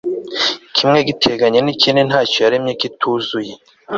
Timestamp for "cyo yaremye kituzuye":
2.29-3.53